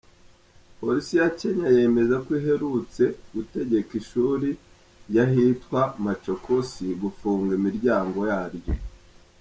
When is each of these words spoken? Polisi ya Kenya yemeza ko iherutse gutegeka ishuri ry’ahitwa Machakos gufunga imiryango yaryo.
Polisi 0.79 1.13
ya 1.19 1.29
Kenya 1.39 1.67
yemeza 1.77 2.15
ko 2.25 2.29
iherutse 2.39 3.03
gutegeka 3.33 3.91
ishuri 4.01 4.49
ry’ahitwa 5.09 5.81
Machakos 6.03 6.69
gufunga 7.01 7.51
imiryango 7.59 8.19
yaryo. 8.31 8.73